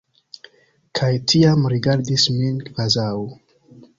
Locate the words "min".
2.39-2.57